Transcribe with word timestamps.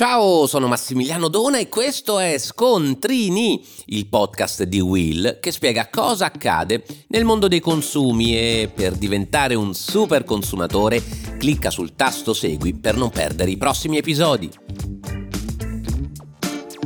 Ciao, 0.00 0.46
sono 0.46 0.66
Massimiliano 0.66 1.28
Dona 1.28 1.58
e 1.58 1.68
questo 1.68 2.18
è 2.18 2.38
Scontrini, 2.38 3.62
il 3.88 4.06
podcast 4.06 4.62
di 4.62 4.80
Will 4.80 5.40
che 5.40 5.52
spiega 5.52 5.90
cosa 5.90 6.24
accade 6.24 6.86
nel 7.08 7.26
mondo 7.26 7.48
dei 7.48 7.60
consumi 7.60 8.34
e 8.34 8.70
per 8.74 8.94
diventare 8.94 9.54
un 9.54 9.74
super 9.74 10.24
consumatore 10.24 11.02
clicca 11.36 11.68
sul 11.68 11.96
tasto 11.96 12.32
segui 12.32 12.72
per 12.72 12.96
non 12.96 13.10
perdere 13.10 13.50
i 13.50 13.58
prossimi 13.58 13.98
episodi. 13.98 14.50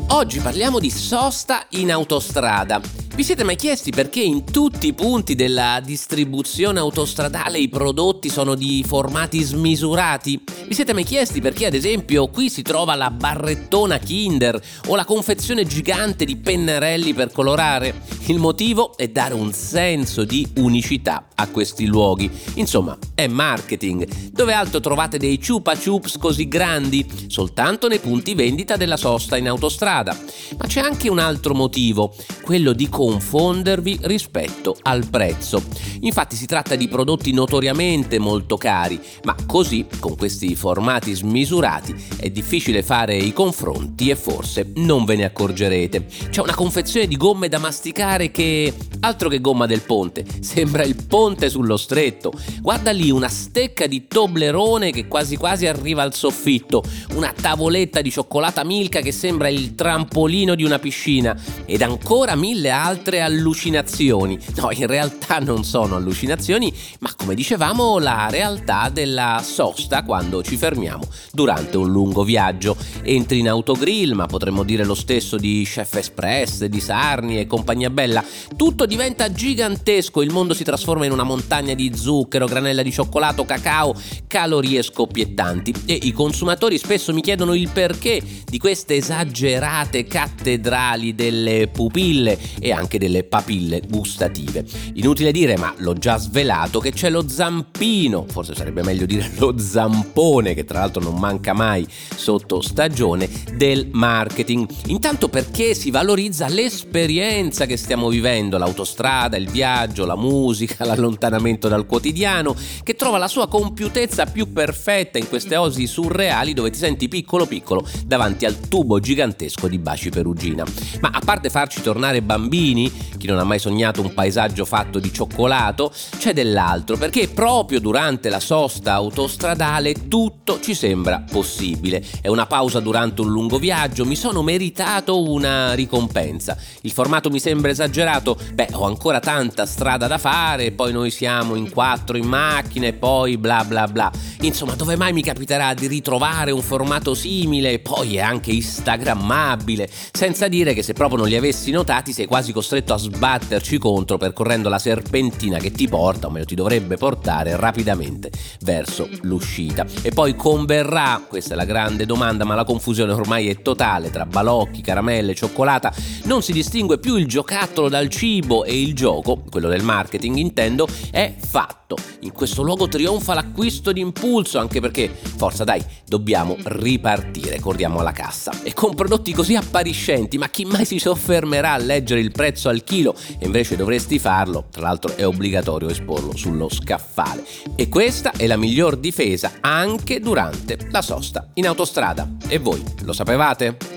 Oggi 0.08 0.40
parliamo 0.40 0.80
di 0.80 0.90
sosta 0.90 1.66
in 1.70 1.92
autostrada 1.92 2.80
vi 3.16 3.22
siete 3.22 3.44
mai 3.44 3.54
chiesti 3.54 3.92
perché 3.92 4.20
in 4.20 4.42
tutti 4.42 4.88
i 4.88 4.92
punti 4.92 5.36
della 5.36 5.80
distribuzione 5.80 6.80
autostradale 6.80 7.60
i 7.60 7.68
prodotti 7.68 8.28
sono 8.28 8.56
di 8.56 8.82
formati 8.84 9.40
smisurati? 9.40 10.42
Vi 10.66 10.72
siete 10.72 10.94
mai 10.94 11.04
chiesti 11.04 11.42
perché 11.42 11.66
ad 11.66 11.74
esempio 11.74 12.28
qui 12.28 12.48
si 12.48 12.62
trova 12.62 12.94
la 12.94 13.10
barrettona 13.10 13.98
Kinder 13.98 14.58
o 14.86 14.96
la 14.96 15.04
confezione 15.04 15.66
gigante 15.66 16.24
di 16.24 16.36
pennarelli 16.36 17.12
per 17.12 17.30
colorare? 17.30 18.00
Il 18.26 18.38
motivo 18.38 18.96
è 18.96 19.08
dare 19.08 19.34
un 19.34 19.52
senso 19.52 20.24
di 20.24 20.48
unicità 20.56 21.28
a 21.34 21.48
questi 21.48 21.84
luoghi. 21.84 22.30
Insomma, 22.54 22.96
è 23.14 23.26
marketing. 23.26 24.30
Dove 24.30 24.54
altro 24.54 24.80
trovate 24.80 25.18
dei 25.18 25.38
chupa 25.38 25.76
chups 25.76 26.16
così 26.16 26.48
grandi? 26.48 27.06
Soltanto 27.26 27.86
nei 27.86 27.98
punti 27.98 28.34
vendita 28.34 28.76
della 28.76 28.96
sosta 28.96 29.36
in 29.36 29.48
autostrada. 29.48 30.16
Ma 30.56 30.66
c'è 30.66 30.80
anche 30.80 31.10
un 31.10 31.18
altro 31.18 31.54
motivo, 31.54 32.14
quello 32.44 32.74
di 32.74 32.88
confondervi 32.88 34.00
rispetto 34.02 34.76
al 34.82 35.08
prezzo. 35.08 35.62
Infatti 36.00 36.36
si 36.36 36.44
tratta 36.44 36.74
di 36.74 36.88
prodotti 36.88 37.32
notoriamente 37.32 38.18
molto 38.18 38.58
cari, 38.58 39.00
ma 39.22 39.34
così, 39.46 39.86
con 39.98 40.14
questi 40.16 40.54
formati 40.54 41.14
smisurati, 41.14 41.94
è 42.20 42.28
difficile 42.28 42.82
fare 42.82 43.16
i 43.16 43.32
confronti 43.32 44.10
e 44.10 44.16
forse 44.16 44.70
non 44.76 45.06
ve 45.06 45.16
ne 45.16 45.24
accorgerete. 45.24 46.06
C'è 46.28 46.42
una 46.42 46.54
confezione 46.54 47.06
di 47.06 47.16
gomme 47.16 47.48
da 47.48 47.58
masticare 47.58 48.30
che, 48.30 48.72
altro 49.00 49.30
che 49.30 49.40
gomma 49.40 49.64
del 49.64 49.80
ponte, 49.80 50.24
sembra 50.40 50.84
il 50.84 50.96
ponte 51.08 51.48
sullo 51.48 51.78
stretto. 51.78 52.32
Guarda 52.60 52.90
lì 52.90 53.10
una 53.10 53.28
stecca 53.28 53.86
di 53.86 54.06
Toblerone 54.06 54.92
che 54.92 55.08
quasi 55.08 55.36
quasi 55.36 55.66
arriva 55.66 56.02
al 56.02 56.14
soffitto, 56.14 56.82
una 57.14 57.32
tavoletta 57.32 58.02
di 58.02 58.10
cioccolata 58.10 58.62
Milka 58.64 59.00
che 59.00 59.12
sembra 59.12 59.48
il 59.48 59.74
trampolino 59.74 60.54
di 60.54 60.64
una 60.64 60.78
piscina 60.78 61.34
ed 61.64 61.80
ancora 61.80 62.33
mille 62.34 62.70
altre 62.70 63.14
altre 63.14 63.20
allucinazioni. 63.20 64.38
No, 64.56 64.70
in 64.72 64.86
realtà 64.86 65.38
non 65.38 65.64
sono 65.64 65.96
allucinazioni, 65.96 66.72
ma 67.00 67.12
come 67.14 67.34
dicevamo 67.34 67.98
la 67.98 68.28
realtà 68.30 68.88
della 68.90 69.42
sosta 69.44 70.02
quando 70.02 70.42
ci 70.42 70.56
fermiamo 70.56 71.04
durante 71.32 71.76
un 71.76 71.90
lungo 71.90 72.24
viaggio. 72.24 72.76
Entri 73.02 73.40
in 73.40 73.48
autogrill, 73.48 74.12
ma 74.14 74.26
potremmo 74.26 74.62
dire 74.62 74.84
lo 74.84 74.94
stesso 74.94 75.36
di 75.36 75.64
Chef 75.64 75.94
Express, 75.94 76.64
di 76.64 76.80
Sarni 76.80 77.38
e 77.38 77.46
compagnia 77.46 77.90
bella. 77.90 78.24
Tutto 78.56 78.86
diventa 78.86 79.30
gigantesco, 79.30 80.22
il 80.22 80.32
mondo 80.32 80.54
si 80.54 80.64
trasforma 80.64 81.04
in 81.04 81.12
una 81.12 81.24
montagna 81.24 81.74
di 81.74 81.92
zucchero, 81.94 82.46
granella 82.46 82.82
di 82.82 82.92
cioccolato, 82.92 83.44
cacao, 83.44 83.94
calorie 84.26 84.82
scoppiettanti 84.82 85.74
e 85.86 85.98
i 86.02 86.12
consumatori 86.12 86.78
spesso 86.78 87.12
mi 87.12 87.20
chiedono 87.20 87.54
il 87.54 87.70
perché 87.70 88.22
di 88.44 88.58
queste 88.58 88.94
esagerate 88.96 90.04
cattedrali 90.04 91.14
delle 91.14 91.68
pupille 91.68 92.23
e 92.58 92.72
anche 92.72 92.94
anche 92.94 92.98
delle 92.98 93.24
papille 93.24 93.82
gustative. 93.88 94.64
Inutile 94.94 95.32
dire, 95.32 95.56
ma 95.56 95.74
l'ho 95.78 95.94
già 95.94 96.18
svelato, 96.18 96.78
che 96.78 96.92
c'è 96.92 97.10
lo 97.10 97.28
zampino, 97.28 98.26
forse 98.28 98.54
sarebbe 98.54 98.82
meglio 98.82 99.06
dire 99.06 99.30
lo 99.38 99.58
zampone, 99.58 100.54
che 100.54 100.64
tra 100.64 100.80
l'altro 100.80 101.02
non 101.02 101.18
manca 101.18 101.52
mai 101.52 101.86
sotto 102.14 102.60
stagione, 102.60 103.28
del 103.54 103.88
marketing. 103.90 104.68
Intanto 104.86 105.28
perché 105.28 105.74
si 105.74 105.90
valorizza 105.90 106.48
l'esperienza 106.48 107.66
che 107.66 107.76
stiamo 107.76 108.08
vivendo, 108.08 108.58
l'autostrada, 108.58 109.36
il 109.36 109.48
viaggio, 109.48 110.04
la 110.04 110.16
musica, 110.16 110.84
l'allontanamento 110.86 111.68
dal 111.68 111.86
quotidiano, 111.86 112.54
che 112.82 112.94
trova 112.94 113.18
la 113.18 113.28
sua 113.28 113.48
compiutezza 113.48 114.26
più 114.26 114.52
perfetta 114.52 115.18
in 115.18 115.28
queste 115.28 115.56
osi 115.56 115.86
surreali 115.86 116.52
dove 116.52 116.70
ti 116.70 116.78
senti 116.78 117.08
piccolo 117.08 117.46
piccolo 117.46 117.86
davanti 118.04 118.44
al 118.44 118.68
tubo 118.68 119.00
gigantesco 119.00 119.68
di 119.68 119.78
baci 119.78 120.10
perugina. 120.10 120.64
Ma 121.00 121.10
a 121.12 121.20
parte 121.24 121.48
farci 121.50 121.80
tornare 121.80 122.13
bambini, 122.20 122.42
bambini, 122.54 122.92
chi 123.18 123.26
non 123.26 123.38
ha 123.38 123.44
mai 123.44 123.58
sognato 123.58 124.00
un 124.00 124.12
paesaggio 124.14 124.64
fatto 124.64 124.98
di 124.98 125.12
cioccolato, 125.12 125.92
c'è 126.18 126.32
dell'altro, 126.32 126.96
perché 126.96 127.28
proprio 127.28 127.80
durante 127.80 128.28
la 128.28 128.40
sosta 128.40 128.92
autostradale 128.94 130.08
tutto 130.08 130.60
ci 130.60 130.74
sembra 130.74 131.24
possibile. 131.30 132.04
È 132.20 132.28
una 132.28 132.46
pausa 132.46 132.80
durante 132.80 133.22
un 133.22 133.28
lungo 133.28 133.58
viaggio, 133.58 134.04
mi 134.04 134.16
sono 134.16 134.42
meritato 134.42 135.30
una 135.30 135.74
ricompensa. 135.74 136.56
Il 136.82 136.92
formato 136.92 137.30
mi 137.30 137.40
sembra 137.40 137.70
esagerato, 137.70 138.38
beh, 138.52 138.68
ho 138.72 138.84
ancora 138.84 139.20
tanta 139.20 139.66
strada 139.66 140.06
da 140.06 140.18
fare, 140.18 140.72
poi 140.72 140.92
noi 140.92 141.10
siamo 141.10 141.54
in 141.54 141.70
quattro 141.70 142.16
in 142.16 142.26
macchina 142.26 142.86
e 142.86 142.92
poi 142.92 143.36
bla 143.36 143.64
bla 143.64 143.86
bla. 143.86 144.10
Insomma, 144.40 144.74
dove 144.74 144.96
mai 144.96 145.12
mi 145.12 145.22
capiterà 145.22 145.74
di 145.74 145.86
ritrovare 145.86 146.50
un 146.50 146.62
formato 146.62 147.14
simile, 147.14 147.78
poi 147.78 148.16
è 148.16 148.20
anche 148.20 148.52
instagrammabile, 148.52 149.88
senza 150.12 150.48
dire 150.48 150.74
che 150.74 150.82
se 150.82 150.92
proprio 150.92 151.18
non 151.18 151.28
li 151.28 151.36
avessi 151.36 151.70
notati 151.70 152.03
sei 152.12 152.26
quasi 152.26 152.52
costretto 152.52 152.92
a 152.92 152.98
sbatterci 152.98 153.78
contro 153.78 154.16
percorrendo 154.16 154.68
la 154.68 154.78
serpentina 154.78 155.58
che 155.58 155.72
ti 155.72 155.88
porta, 155.88 156.26
o 156.26 156.30
meglio 156.30 156.46
ti 156.46 156.54
dovrebbe 156.54 156.96
portare 156.96 157.56
rapidamente 157.56 158.30
verso 158.60 159.08
l'uscita. 159.22 159.86
E 160.02 160.10
poi 160.10 160.34
converrà, 160.34 161.22
questa 161.26 161.54
è 161.54 161.56
la 161.56 161.64
grande 161.64 162.06
domanda, 162.06 162.44
ma 162.44 162.54
la 162.54 162.64
confusione 162.64 163.12
ormai 163.12 163.48
è 163.48 163.62
totale 163.62 164.10
tra 164.10 164.26
balocchi, 164.26 164.82
caramelle, 164.82 165.34
cioccolata, 165.34 165.92
non 166.24 166.42
si 166.42 166.52
distingue 166.52 166.98
più 166.98 167.16
il 167.16 167.26
giocattolo 167.26 167.88
dal 167.88 168.08
cibo 168.08 168.64
e 168.64 168.80
il 168.80 168.94
gioco, 168.94 169.42
quello 169.50 169.68
del 169.68 169.82
marketing 169.82 170.36
intendo, 170.36 170.86
è 171.10 171.34
fatto. 171.38 171.83
In 172.20 172.32
questo 172.32 172.62
luogo 172.62 172.88
trionfa 172.88 173.34
l'acquisto 173.34 173.92
di 173.92 174.00
impulso, 174.00 174.58
anche 174.58 174.80
perché, 174.80 175.10
forza 175.36 175.64
dai, 175.64 175.82
dobbiamo 176.06 176.56
ripartire, 176.64 177.60
corriamo 177.60 178.00
alla 178.00 178.12
cassa. 178.12 178.52
E 178.62 178.72
con 178.72 178.94
prodotti 178.94 179.32
così 179.32 179.54
appariscenti, 179.56 180.38
ma 180.38 180.48
chi 180.48 180.64
mai 180.64 180.84
si 180.84 180.98
soffermerà 180.98 181.72
a 181.72 181.78
leggere 181.78 182.20
il 182.20 182.32
prezzo 182.32 182.68
al 182.68 182.84
chilo 182.84 183.14
e 183.38 183.46
invece 183.46 183.76
dovresti 183.76 184.18
farlo, 184.18 184.66
tra 184.70 184.82
l'altro 184.82 185.16
è 185.16 185.26
obbligatorio 185.26 185.88
esporlo 185.88 186.36
sullo 186.36 186.68
scaffale. 186.68 187.44
E 187.76 187.88
questa 187.88 188.32
è 188.32 188.46
la 188.46 188.56
miglior 188.56 188.96
difesa 188.96 189.52
anche 189.60 190.20
durante 190.20 190.78
la 190.90 191.02
sosta 191.02 191.48
in 191.54 191.66
autostrada. 191.66 192.28
E 192.48 192.58
voi 192.58 192.82
lo 193.02 193.12
sapevate? 193.12 193.93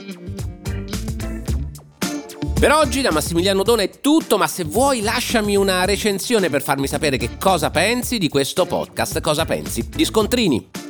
Per 2.60 2.72
oggi 2.72 3.02
da 3.02 3.12
Massimiliano 3.12 3.62
Dona 3.62 3.84
è 3.84 3.90
tutto, 4.02 4.40
ma 4.40 4.48
se 4.48 4.64
vuoi 4.64 5.02
lasciami 5.02 5.56
una 5.56 5.86
recensione 5.86 6.50
per 6.50 6.64
farmi 6.64 6.88
sapere 6.88 7.18
che 7.18 7.38
cosa 7.40 7.70
pensi 7.70 8.18
di 8.18 8.30
questo 8.30 8.66
podcast, 8.66 9.22
cosa 9.22 9.46
pensi 9.46 9.88
di 9.88 10.04
Scontrini. 10.04 10.87